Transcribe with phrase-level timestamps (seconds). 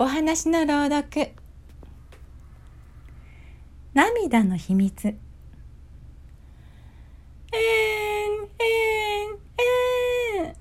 [0.00, 1.32] お話の朗読。
[3.94, 5.08] 涙の秘密。
[5.08, 5.18] えーん
[8.60, 10.54] えーんえーんあ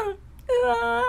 [0.00, 0.16] ー
[0.48, 1.02] うわーうわ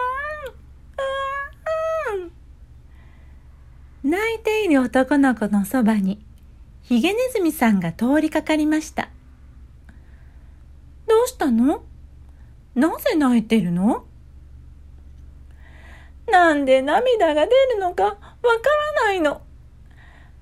[4.04, 6.22] ー泣いている男の子のそばに
[6.82, 9.08] ヒゲネズミさんが通りかかりました。
[11.08, 11.86] どうしたの？
[12.76, 14.06] なぜ泣いてるの？
[16.36, 18.20] なんで涙が出るのかわか
[19.00, 19.42] らないの。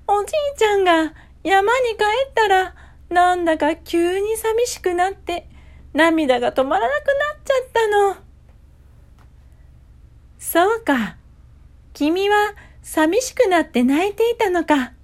[0.08, 2.74] おじいちゃんが山に帰ったら、
[3.10, 5.46] なんだか急に寂しくなって、
[5.92, 8.16] 涙が止まらなくなっちゃったの。
[10.40, 11.16] そうか。
[11.92, 14.94] 君は寂しくなって泣いていたのか。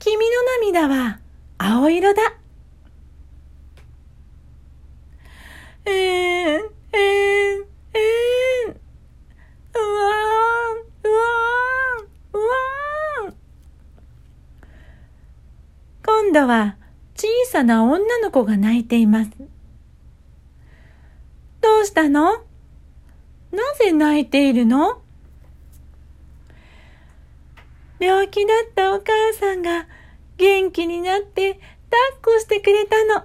[0.00, 1.20] 君の涙は
[1.58, 2.20] 青色だ。
[5.84, 8.82] えー、えー、えー、
[9.74, 13.34] うわー、うわー、うわー。
[16.32, 16.76] 今度は
[17.14, 19.30] 小さな女の子が泣いています。
[21.60, 22.38] どうしたの？
[23.50, 25.02] なぜ泣いているの？
[28.00, 29.86] 病気だったお母さんが
[30.38, 31.64] 元気になって抱っ
[32.24, 33.24] こしてくれたの。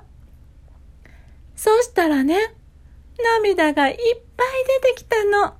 [1.55, 2.35] そしたらね、
[3.39, 4.47] 涙がいっぱい
[4.81, 5.53] 出てきたの。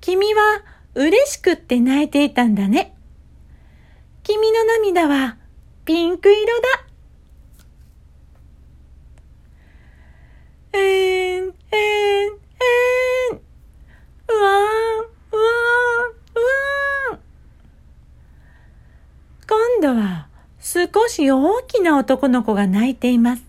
[0.00, 0.62] 君は
[0.94, 2.95] 嬉しくって泣いていたんだね。
[4.28, 5.36] 君の涙は
[5.84, 6.84] ピンク色だ。
[10.72, 10.82] えーん、
[11.38, 13.36] えーん、えーん。
[13.36, 17.18] うわー、うわー、うわー。
[19.46, 20.26] 今度は
[20.58, 23.44] 少し大きな男の子が泣いています。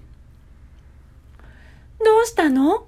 [2.06, 2.86] どうしたの？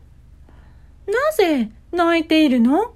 [1.08, 2.94] なぜ泣いているの？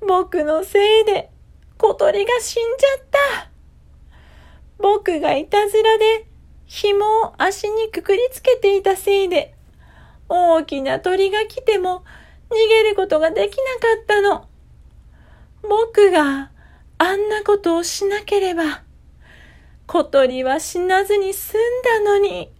[0.00, 1.30] 僕のせいで
[1.78, 3.50] 小鳥が死んじゃった。
[4.78, 6.26] 僕がいたずらで
[6.66, 9.54] 紐を足にくくりつけていたせいで
[10.28, 12.04] 大きな鳥が来ても
[12.50, 14.48] 逃げることができなかったの。
[15.62, 16.50] 僕が
[16.98, 18.82] あんなことをしなければ
[19.86, 22.52] 小鳥は死なずに済んだのに。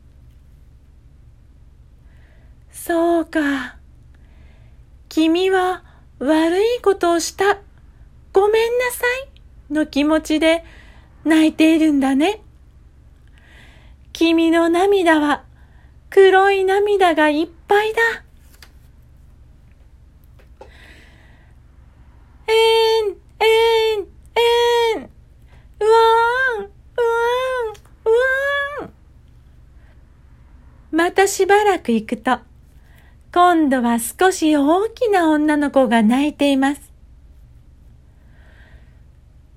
[2.70, 3.76] そうか。
[5.08, 5.82] 君は
[6.18, 7.65] 悪いことをした。
[8.36, 9.06] ごめんなさ
[9.70, 9.72] い。
[9.72, 10.62] の気持ちで
[11.24, 12.42] 泣いているんだね。
[14.12, 15.44] 君の涙は
[16.10, 18.02] 黒い涙がいっぱいだ。
[22.46, 25.02] えーん、えーん、えーん。
[25.02, 27.72] うわーん、うわーん、
[28.04, 28.10] う
[28.82, 28.90] わーん。
[30.90, 32.40] またしばらく行くと、
[33.32, 36.94] 今度は少し大きな女の子が泣いています。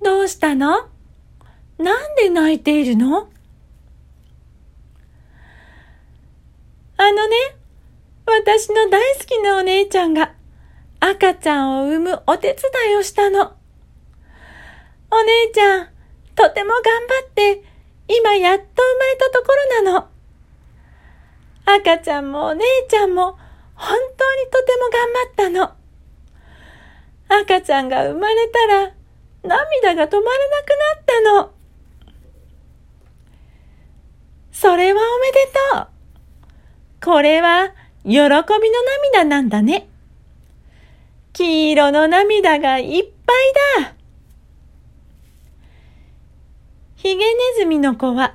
[0.02, 0.88] どうしたの？
[1.78, 3.28] なんで泣いているの？
[6.96, 7.36] あのね、
[8.26, 10.32] 私の大好きなお姉ちゃんが
[11.00, 13.54] 赤ちゃんを産むお手伝いをしたの。
[15.10, 15.88] お姉ちゃん、
[16.36, 17.64] とても頑張って、
[18.06, 19.52] 今やっと生まれたとこ
[19.82, 20.08] ろなの。
[21.64, 23.38] 赤ちゃんもお姉ちゃんも
[23.74, 25.74] 本当にとても頑張ったの。
[27.42, 28.92] 赤ちゃんが生まれたら
[29.42, 31.52] 涙が止まらなくなったの。
[34.52, 35.38] それはおめで
[35.74, 35.86] とう。
[37.02, 37.72] これは
[38.04, 38.26] 喜びの
[39.12, 39.88] 涙なんだね。
[41.32, 43.32] 黄色の涙がいっぱ
[43.80, 43.94] いだ。
[46.96, 47.24] ヒゲネ
[47.56, 48.34] ズミの子は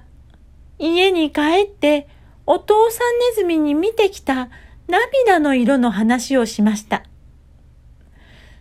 [0.79, 2.07] 家に帰って
[2.47, 4.49] お父さんネズミに見てきた
[4.87, 7.03] 涙の色の話をしました。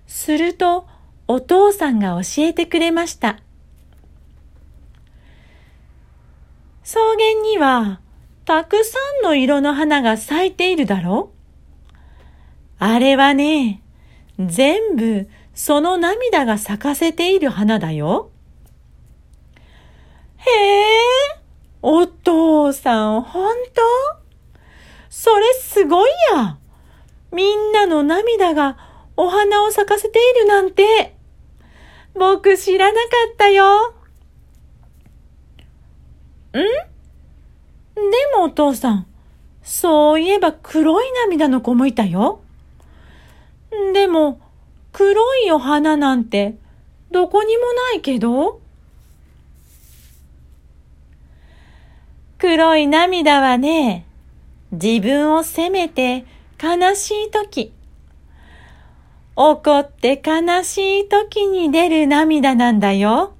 [0.06, 0.86] すると
[1.26, 3.38] お父さんが教えてくれました。
[6.82, 8.00] 草原には
[8.44, 11.94] たくさんの色の花が咲いているだろう
[12.78, 13.82] あれはね、
[14.38, 18.30] 全部その涙が咲かせている花だよ。
[20.36, 20.84] へえ、
[21.80, 23.82] お父さん本当？
[25.08, 26.58] それすごいや。
[27.32, 28.76] みんなの涙が
[29.16, 31.13] お花を咲かせているなんて。
[32.14, 33.00] 僕知らなか
[33.32, 33.94] ったよ。
[36.52, 36.54] ん？
[36.54, 36.60] で
[38.36, 39.06] もお父さん、
[39.62, 42.40] そういえば黒い涙の子もいたよ。
[43.92, 44.40] でも、
[44.92, 46.54] 黒いお花なんて
[47.10, 48.60] どこにもないけど。
[52.38, 54.06] 黒い涙はね、
[54.70, 56.24] 自分を責めて
[56.62, 57.72] 悲しい時、
[59.36, 63.34] 怒って悲しい時に出る涙なんだよ。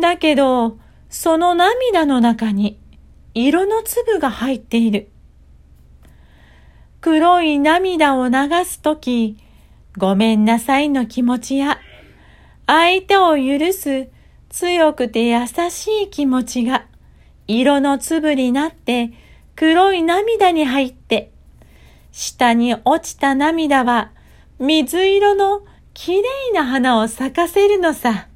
[0.00, 0.78] だけど、
[1.08, 2.78] その涙の中に
[3.34, 5.08] 色の粒が入っている。
[7.00, 9.36] 黒い涙を流すとき、
[9.96, 11.78] ごめんなさいの気持ちや、
[12.66, 14.08] 相手を許す
[14.50, 16.86] 強くて優しい気持ちが、
[17.48, 19.10] 色の粒になって
[19.56, 21.32] 黒い涙に入って、
[22.12, 24.12] 下に落ちた涙は
[24.58, 25.62] 水色の
[25.94, 26.18] きれ
[26.50, 28.28] いな花を咲かせるのさ。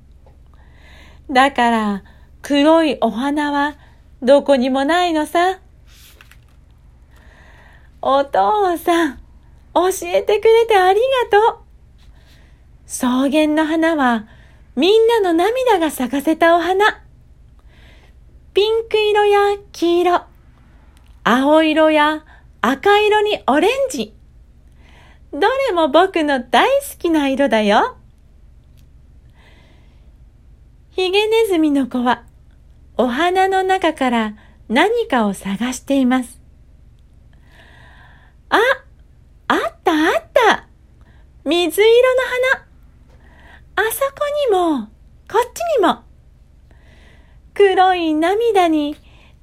[1.30, 2.04] だから
[2.42, 3.74] 黒いお花は
[4.22, 5.58] どこにもないのさ。
[8.02, 9.18] お父さん、
[9.74, 11.00] 教えてくれてあり
[11.30, 11.66] がとう。
[12.86, 14.26] 草原の花は
[14.76, 17.02] みんなの涙が咲かせたお花。
[18.54, 20.22] ピンク色や黄色、
[21.24, 22.24] 青色や
[22.68, 24.12] 赤色にオレンジ。
[25.32, 27.96] どれも僕の大好きな色だよ。
[30.90, 32.24] ヒゲネズミの子は
[32.96, 34.34] お花の中から
[34.68, 36.40] 何かを探しています。
[38.48, 38.58] あ、
[39.46, 40.66] あったあった
[41.44, 42.22] 水色の
[43.76, 44.12] 花あそこ
[44.50, 44.86] にも、
[45.30, 46.02] こっちにも
[47.54, 48.96] 黒い涙に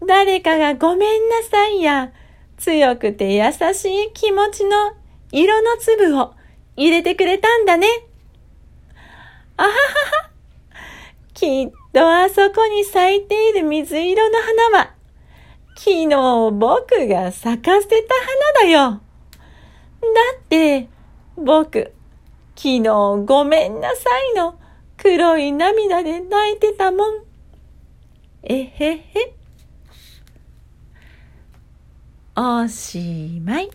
[0.06, 2.12] 誰かがごめんなさいや
[2.63, 4.94] 強くて優しい気持ちの
[5.33, 6.33] 色の粒を
[6.77, 7.88] 入れてくれたんだね。
[9.57, 10.30] あははは。
[11.33, 14.38] きっとあそこに咲いている水色の
[14.71, 14.95] 花は、
[15.75, 17.95] 昨日僕が咲かせた
[18.62, 18.80] 花だよ。
[18.89, 19.00] だ
[20.38, 20.88] って、
[21.36, 21.94] 僕、
[22.56, 22.81] 昨日
[23.25, 24.57] ごめんなさいの
[24.95, 27.24] 黒い涙で泣いてたもん。
[28.44, 29.43] えへへ。
[32.36, 33.70] おしまい。